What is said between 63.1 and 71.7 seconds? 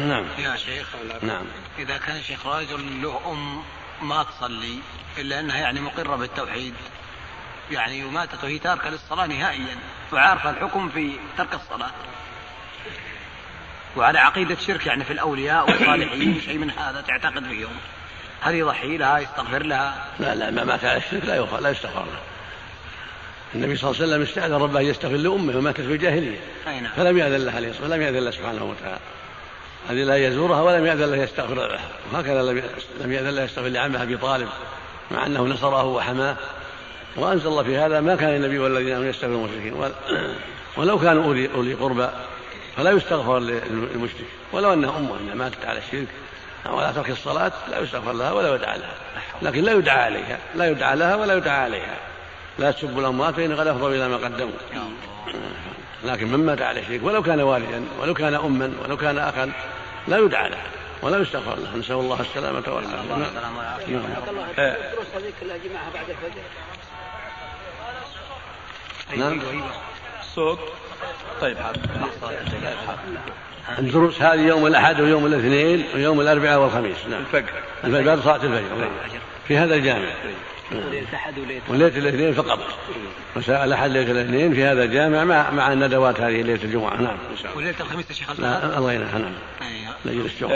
نعم. الدروس هذيك بعد الفجر نعم. صوت. طيب